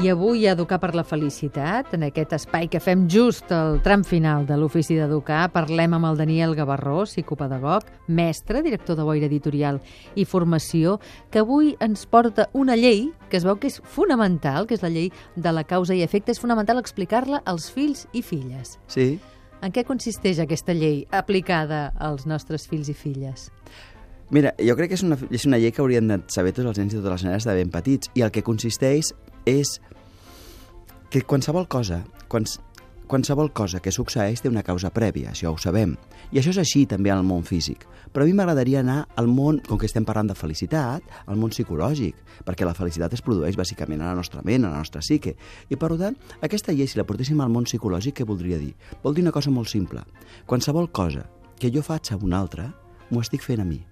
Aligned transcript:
I 0.00 0.08
avui 0.08 0.46
a 0.46 0.52
Educar 0.52 0.78
per 0.80 0.94
la 0.96 1.02
Felicitat, 1.04 1.90
en 1.92 2.06
aquest 2.06 2.30
espai 2.32 2.70
que 2.72 2.80
fem 2.80 3.02
just 3.12 3.50
al 3.52 3.82
tram 3.84 4.00
final 4.00 4.46
de 4.48 4.56
l'Ofici 4.56 4.94
d'Educar, 4.96 5.50
parlem 5.52 5.92
amb 5.92 6.08
el 6.08 6.16
Daniel 6.16 6.54
Gavarró, 6.56 7.02
psicopedagog, 7.04 7.84
mestre, 8.08 8.62
director 8.64 8.96
de 8.96 9.04
Boira 9.04 9.28
Editorial 9.28 9.82
i 10.16 10.24
Formació, 10.24 10.96
que 11.28 11.42
avui 11.44 11.74
ens 11.84 12.06
porta 12.08 12.48
una 12.56 12.78
llei 12.80 13.10
que 13.28 13.36
es 13.36 13.44
veu 13.44 13.58
que 13.60 13.68
és 13.68 13.76
fonamental, 13.84 14.64
que 14.64 14.78
és 14.78 14.80
la 14.80 14.88
llei 14.88 15.10
de 15.36 15.52
la 15.52 15.66
causa 15.68 15.92
i 15.92 16.00
efecte. 16.00 16.32
És 16.32 16.40
fonamental 16.40 16.80
explicar-la 16.80 17.42
als 17.44 17.68
fills 17.68 18.06
i 18.16 18.24
filles. 18.24 18.78
Sí. 18.88 19.18
En 19.60 19.68
què 19.68 19.84
consisteix 19.84 20.40
aquesta 20.40 20.72
llei 20.72 21.02
aplicada 21.12 21.90
als 22.00 22.24
nostres 22.24 22.64
fills 22.70 22.88
i 22.88 22.96
filles? 22.96 23.50
Mira, 24.30 24.54
jo 24.62 24.76
crec 24.78 24.92
que 24.92 24.96
és 24.96 25.04
una, 25.04 25.18
és 25.28 25.44
una 25.44 25.58
llei 25.58 25.74
que 25.74 25.82
haurien 25.82 26.08
de 26.08 26.22
saber 26.30 26.54
tots 26.54 26.70
els 26.70 26.78
nens 26.78 26.94
i 26.94 27.00
totes 27.02 27.18
les 27.18 27.24
nenes 27.26 27.46
de 27.48 27.56
ben 27.58 27.72
petits 27.74 28.08
i 28.14 28.22
el 28.22 28.30
que 28.30 28.46
consisteix 28.46 29.10
és 29.50 29.78
que 31.10 31.22
qualsevol 31.26 31.66
cosa, 31.68 32.04
quals, 32.30 32.60
qualsevol 33.10 33.50
cosa 33.50 33.80
que 33.82 33.90
succeeix 33.90 34.44
té 34.44 34.50
una 34.50 34.62
causa 34.62 34.92
prèvia, 34.94 35.32
això 35.32 35.50
ho 35.50 35.58
sabem. 35.58 35.96
I 36.30 36.38
això 36.38 36.52
és 36.52 36.60
així 36.62 36.84
també 36.86 37.10
al 37.10 37.24
món 37.26 37.42
físic. 37.42 37.82
Però 38.14 38.22
a 38.22 38.28
mi 38.28 38.34
m'agradaria 38.38 38.84
anar 38.84 39.00
al 39.18 39.26
món, 39.26 39.58
com 39.66 39.78
que 39.78 39.88
estem 39.90 40.06
parlant 40.06 40.30
de 40.30 40.36
felicitat, 40.38 41.02
al 41.26 41.38
món 41.38 41.50
psicològic, 41.50 42.14
perquè 42.46 42.66
la 42.66 42.74
felicitat 42.78 43.14
es 43.14 43.22
produeix 43.26 43.58
bàsicament 43.58 44.02
a 44.02 44.12
la 44.12 44.18
nostra 44.18 44.44
ment, 44.46 44.64
a 44.64 44.70
la 44.70 44.84
nostra 44.84 45.02
psique. 45.02 45.34
I 45.70 45.78
per 45.78 45.90
tant, 45.98 46.18
aquesta 46.46 46.74
llei, 46.74 46.86
si 46.86 46.98
la 46.98 47.06
portéssim 47.06 47.42
al 47.42 47.50
món 47.50 47.66
psicològic, 47.66 48.20
què 48.20 48.26
voldria 48.26 48.62
dir? 48.62 48.76
Vol 49.02 49.18
dir 49.18 49.26
una 49.26 49.34
cosa 49.34 49.50
molt 49.50 49.70
simple. 49.70 50.06
Qualsevol 50.46 50.90
cosa 50.94 51.26
que 51.58 51.70
jo 51.74 51.82
faig 51.82 52.14
a 52.14 52.18
un 52.22 52.34
altre, 52.34 52.70
m'ho 53.10 53.26
estic 53.26 53.42
fent 53.42 53.62
a 53.62 53.66
mi. 53.66 53.82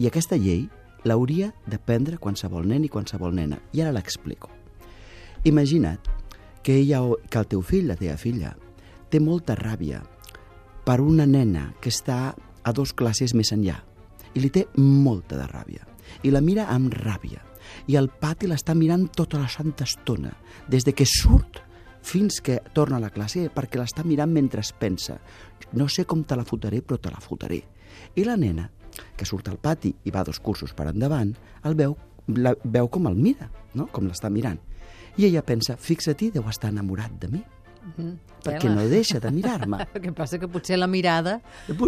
I 0.00 0.08
aquesta 0.08 0.36
llei 0.36 0.66
l'hauria 1.04 1.54
de 1.66 1.80
prendre 1.80 2.20
qualsevol 2.20 2.68
nen 2.68 2.84
i 2.84 2.92
qualsevol 2.92 3.34
nena. 3.34 3.60
I 3.72 3.84
ara 3.84 3.96
l'explico. 3.96 4.59
Imagina't 5.44 6.08
que, 6.62 6.76
ella, 6.76 7.00
que 7.30 7.38
el 7.38 7.46
teu 7.48 7.62
fill, 7.64 7.88
la 7.88 7.96
teva 7.96 8.16
filla, 8.20 8.54
té 9.10 9.20
molta 9.20 9.56
ràbia 9.56 10.02
per 10.84 11.00
una 11.00 11.26
nena 11.26 11.70
que 11.80 11.90
està 11.92 12.34
a 12.36 12.72
dos 12.76 12.92
classes 12.92 13.34
més 13.34 13.52
enllà 13.54 13.78
i 14.34 14.42
li 14.42 14.50
té 14.52 14.66
molta 14.76 15.38
de 15.38 15.46
ràbia 15.48 15.86
i 16.26 16.32
la 16.34 16.42
mira 16.44 16.68
amb 16.70 16.92
ràbia 16.94 17.40
i 17.90 17.96
el 17.98 18.10
pati 18.20 18.48
l'està 18.50 18.74
mirant 18.76 19.08
tota 19.16 19.40
la 19.40 19.48
santa 19.48 19.86
estona 19.88 20.32
des 20.68 20.84
de 20.84 20.94
que 20.94 21.06
surt 21.08 21.62
fins 22.02 22.40
que 22.40 22.60
torna 22.74 22.96
a 22.96 23.04
la 23.04 23.12
classe 23.12 23.48
perquè 23.54 23.80
l'està 23.80 24.04
mirant 24.04 24.32
mentre 24.32 24.62
es 24.64 24.72
pensa. 24.72 25.18
No 25.76 25.86
sé 25.88 26.06
com 26.08 26.24
te 26.24 26.36
la 26.36 26.46
fotré 26.48 26.80
però 26.82 26.98
te 26.98 27.12
la 27.12 27.20
fotré. 27.20 27.60
I 28.16 28.24
la 28.24 28.36
nena 28.40 28.70
que 29.16 29.28
surt 29.28 29.48
al 29.48 29.60
pati 29.60 29.92
i 30.04 30.10
va 30.10 30.24
dos 30.24 30.40
cursos 30.40 30.72
per 30.74 30.88
endavant 30.90 31.34
el 31.64 31.76
veu, 31.76 31.96
la, 32.36 32.54
veu 32.64 32.88
com 32.88 33.06
el 33.06 33.16
mira 33.16 33.50
no? 33.74 33.86
com 33.92 34.08
l'està 34.08 34.30
mirant 34.32 34.58
i 35.16 35.26
ella 35.26 35.42
pensa, 35.46 35.76
fixa-t'hi, 35.76 36.30
deu 36.34 36.46
estar 36.48 36.70
enamorat 36.70 37.12
de 37.20 37.28
mi. 37.28 37.40
Mm 37.80 37.92
-hmm. 37.96 38.18
Perquè 38.44 38.68
no 38.68 38.86
deixa 38.88 39.20
de 39.20 39.30
mirar-me. 39.30 39.86
El 39.94 40.00
que 40.00 40.12
passa 40.12 40.38
que 40.38 40.48
potser 40.48 40.78
la 40.78 40.86
mirada 40.86 41.40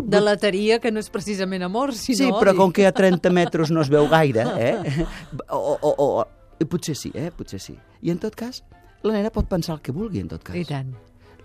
delateria 0.04 0.78
que 0.80 0.90
no 0.90 0.98
és 1.00 1.08
precisament 1.10 1.62
amor, 1.62 1.94
sinó 1.94 2.16
Sí, 2.16 2.30
però 2.32 2.56
com 2.56 2.72
que 2.72 2.86
a 2.86 2.92
30 2.92 3.30
metres 3.30 3.70
no 3.70 3.80
es 3.80 3.88
veu 3.88 4.08
gaire, 4.08 4.44
eh? 4.58 5.06
O, 5.48 5.78
o, 5.80 5.94
o, 5.96 6.20
o, 6.20 6.66
potser 6.66 6.94
sí, 6.94 7.10
eh? 7.14 7.30
Potser 7.30 7.60
sí. 7.60 7.78
I 8.02 8.10
en 8.10 8.18
tot 8.18 8.34
cas, 8.34 8.64
la 9.02 9.12
nena 9.12 9.30
pot 9.30 9.48
pensar 9.48 9.76
el 9.76 9.80
que 9.80 9.92
vulgui, 9.92 10.20
en 10.20 10.28
tot 10.28 10.42
cas. 10.42 10.56
I 10.56 10.64
tant. 10.64 10.94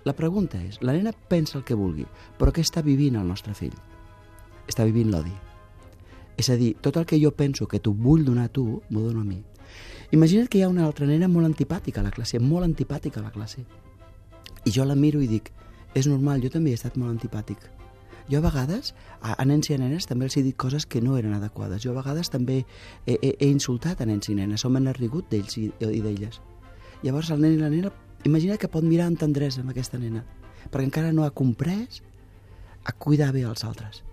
La 0.03 0.13
pregunta 0.13 0.57
és, 0.61 0.77
la 0.81 0.93
nena 0.93 1.11
pensa 1.11 1.57
el 1.57 1.63
que 1.63 1.75
vulgui, 1.75 2.05
però 2.37 2.51
què 2.51 2.61
està 2.61 2.83
vivint 2.85 3.15
el 3.15 3.27
nostre 3.27 3.53
fill? 3.53 3.73
Està 4.67 4.85
vivint 4.85 5.11
l'odi. 5.11 5.33
És 6.37 6.51
a 6.53 6.55
dir, 6.55 6.75
tot 6.81 6.97
el 6.97 7.05
que 7.09 7.19
jo 7.19 7.31
penso 7.33 7.67
que 7.67 7.79
t'ho 7.79 7.91
vull 7.97 8.23
donar 8.23 8.45
a 8.45 8.53
tu, 8.53 8.81
m'ho 8.89 9.01
dono 9.01 9.21
a 9.21 9.25
mi. 9.25 9.41
Imagina't 10.11 10.47
que 10.47 10.59
hi 10.59 10.61
ha 10.63 10.69
una 10.71 10.85
altra 10.87 11.05
nena 11.05 11.27
molt 11.27 11.49
antipàtica 11.49 11.99
a 11.99 12.05
la 12.05 12.13
classe, 12.15 12.39
molt 12.39 12.63
antipàtica 12.63 13.19
a 13.19 13.25
la 13.25 13.31
classe. 13.31 13.65
I 14.63 14.71
jo 14.71 14.85
la 14.87 14.95
miro 14.95 15.19
i 15.19 15.27
dic, 15.27 15.51
és 15.99 16.07
normal, 16.07 16.39
jo 16.39 16.51
també 16.53 16.71
he 16.71 16.77
estat 16.79 16.95
molt 16.95 17.11
antipàtic. 17.11 17.59
Jo 18.31 18.39
a 18.39 18.45
vegades, 18.45 18.93
a, 19.19 19.33
a 19.35 19.45
nens 19.47 19.67
i 19.67 19.75
a 19.75 19.79
nenes, 19.81 20.07
també 20.07 20.27
els 20.27 20.37
he 20.37 20.43
dit 20.45 20.55
coses 20.55 20.85
que 20.85 21.01
no 21.03 21.17
eren 21.19 21.33
adequades. 21.35 21.81
Jo 21.83 21.91
a 21.91 21.97
vegades 21.99 22.31
també 22.31 22.61
he, 23.05 23.17
he, 23.17 23.33
he 23.33 23.49
insultat 23.51 23.99
a 23.99 24.07
nens 24.07 24.29
i 24.31 24.35
nenes, 24.35 24.63
o 24.63 24.71
m'han 24.71 24.87
rigut 24.95 25.27
d'ells 25.31 25.57
i, 25.59 25.65
i 25.79 25.99
d'elles. 26.03 26.39
Llavors 27.03 27.31
el 27.35 27.43
nen 27.43 27.57
i 27.57 27.59
la 27.59 27.71
nena, 27.71 27.91
imagina 28.23 28.55
que 28.57 28.69
pot 28.71 28.87
mirar 28.87 29.09
amb 29.11 29.19
tendresa 29.19 29.59
amb 29.59 29.73
aquesta 29.73 29.99
nena, 29.99 30.23
perquè 30.71 30.87
encara 30.87 31.11
no 31.11 31.25
ha 31.25 31.33
comprès 31.35 31.99
a 32.87 32.95
cuidar 32.95 33.33
bé 33.35 33.43
els 33.43 33.65
altres. 33.67 34.05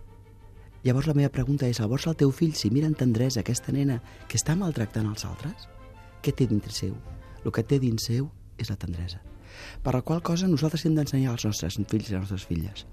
Llavors 0.82 1.06
la 1.06 1.14
meva 1.14 1.30
pregunta 1.32 1.70
és, 1.70 1.78
llavors 1.78 2.08
el 2.10 2.18
teu 2.18 2.34
fill, 2.34 2.58
si 2.58 2.72
mira 2.74 2.90
amb 2.90 2.98
tendresa 2.98 3.46
aquesta 3.46 3.72
nena 3.72 4.00
que 4.26 4.36
està 4.36 4.58
maltractant 4.58 5.06
els 5.08 5.24
altres, 5.24 5.70
què 6.24 6.32
té 6.32 6.48
dintre 6.48 6.72
seu? 6.72 6.94
El 7.44 7.52
que 7.52 7.64
té 7.68 7.78
dins 7.80 8.08
seu 8.08 8.30
és 8.56 8.70
la 8.72 8.78
tendresa. 8.80 9.20
Per 9.84 9.92
la 9.94 10.02
qual 10.02 10.22
cosa 10.24 10.48
nosaltres 10.48 10.86
hem 10.86 10.96
d'ensenyar 10.96 11.34
als 11.34 11.44
nostres 11.44 11.76
fills 11.76 12.10
i 12.10 12.14
a 12.14 12.18
les 12.18 12.30
nostres 12.30 12.46
filles. 12.48 12.86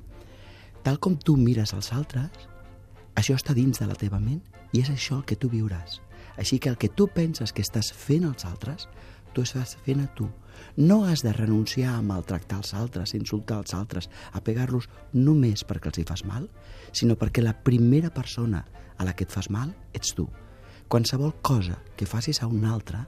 Tal 0.83 0.99
com 0.99 1.15
tu 1.15 1.37
mires 1.37 1.73
als 1.73 1.91
altres, 1.93 2.47
això 3.15 3.37
està 3.37 3.55
dins 3.55 3.79
de 3.79 3.87
la 3.87 3.95
teva 3.95 4.19
ment 4.19 4.41
i 4.73 4.81
és 4.81 4.89
això 4.91 5.19
el 5.19 5.25
que 5.29 5.37
tu 5.39 5.49
viuràs. 5.49 5.99
Així 6.41 6.59
que 6.59 6.71
el 6.71 6.77
que 6.77 6.89
tu 6.89 7.07
penses 7.07 7.53
que 7.53 7.63
estàs 7.63 7.91
fent 7.95 8.25
als 8.27 8.45
altres, 8.45 8.87
tu 9.33 9.45
estàs 9.45 9.75
fent 9.85 10.03
a 10.03 10.09
tu. 10.15 10.27
No 10.75 11.03
has 11.05 11.23
de 11.23 11.33
renunciar 11.33 11.95
a 11.95 12.03
maltractar 12.05 12.59
els 12.61 12.73
altres, 12.73 13.15
insultar 13.15 13.61
els 13.61 13.73
altres, 13.73 14.09
a 14.31 14.41
pegar-los 14.43 14.89
només 15.13 15.63
perquè 15.67 15.91
els 15.91 16.01
hi 16.01 16.07
fas 16.07 16.25
mal, 16.27 16.49
sinó 16.91 17.15
perquè 17.15 17.43
la 17.43 17.55
primera 17.55 18.11
persona 18.13 18.65
a 18.97 19.07
la 19.07 19.15
que 19.15 19.25
et 19.27 19.33
fas 19.33 19.49
mal 19.49 19.73
ets 19.93 20.15
tu. 20.15 20.27
Qualsevol 20.91 21.37
cosa 21.41 21.79
que 21.95 22.09
facis 22.09 22.41
a 22.41 22.47
un 22.51 22.65
altre 22.67 23.05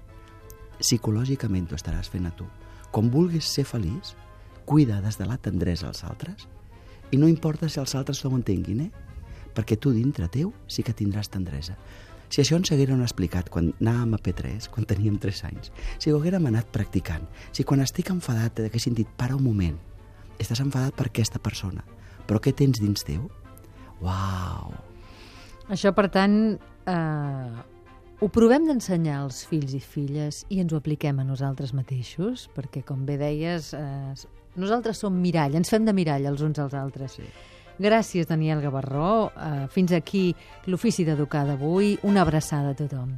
psicològicament 0.79 1.69
t'ho 1.69 1.77
estaràs 1.79 2.09
fent 2.11 2.27
a 2.29 2.33
tu. 2.37 2.47
Quan 2.93 3.09
vulguis 3.13 3.47
ser 3.49 3.65
feliç, 3.65 4.13
cuida 4.65 5.01
des 5.01 5.17
de 5.19 5.27
la 5.27 5.37
tendresa 5.37 5.89
als 5.89 6.03
altres 6.03 6.47
i 7.11 7.17
no 7.17 7.27
importa 7.27 7.69
si 7.69 7.79
els 7.81 7.93
altres 7.95 8.23
no 8.23 8.31
ho 8.31 8.37
entenguin, 8.39 8.87
eh? 8.87 8.91
Perquè 9.53 9.77
tu 9.77 9.91
dintre 9.93 10.29
teu 10.33 10.53
sí 10.67 10.81
que 10.81 10.95
tindràs 10.97 11.29
tendresa. 11.29 11.75
Si 12.33 12.41
això 12.41 12.57
ens 12.57 12.71
hagueren 12.73 13.03
explicat 13.05 13.51
quan 13.53 13.67
anàvem 13.75 14.15
a 14.17 14.19
P3, 14.25 14.69
quan 14.73 14.87
teníem 14.89 15.19
3 15.21 15.43
anys, 15.51 15.69
si 16.01 16.09
ho 16.09 16.17
haguérem 16.17 16.47
anat 16.49 16.71
practicant, 16.73 17.27
si 17.53 17.61
quan 17.61 17.83
estic 17.83 18.09
enfadat 18.09 18.63
haguessin 18.63 18.95
dit, 18.97 19.05
para 19.05 19.35
un 19.37 19.43
moment, 19.45 19.77
estàs 20.41 20.63
enfadat 20.63 20.97
per 20.97 21.11
aquesta 21.11 21.37
persona, 21.37 21.85
però 22.25 22.41
què 22.41 22.55
tens 22.57 22.81
dins 22.81 23.05
teu? 23.05 23.27
Uau! 24.01 24.73
Això, 25.69 25.93
per 25.93 26.07
tant, 26.09 26.57
eh, 26.89 27.61
ho 28.23 28.29
provem 28.31 28.63
d'ensenyar 28.69 29.17
als 29.19 29.41
fills 29.49 29.73
i 29.75 29.81
filles 29.83 30.45
i 30.47 30.61
ens 30.63 30.71
ho 30.71 30.77
apliquem 30.79 31.17
a 31.19 31.25
nosaltres 31.27 31.73
mateixos, 31.75 32.45
perquè, 32.55 32.79
com 32.87 33.01
bé 33.03 33.17
deies, 33.19 33.73
eh, 33.75 34.13
nosaltres 34.55 35.01
som 35.03 35.17
mirall, 35.19 35.57
ens 35.59 35.73
fem 35.73 35.83
de 35.83 35.95
mirall 35.97 36.29
els 36.31 36.45
uns 36.45 36.61
als 36.63 36.77
altres. 36.79 37.17
Sí. 37.19 37.27
Gràcies, 37.83 38.29
Daniel 38.29 38.61
Gavarró. 38.63 39.11
Uh, 39.33 39.67
fins 39.73 39.91
aquí 39.91 40.29
l'Ofici 40.69 41.03
d'Educar 41.03 41.43
d'avui. 41.49 41.97
Una 42.07 42.21
abraçada 42.23 42.71
a 42.71 42.79
tothom. 42.79 43.17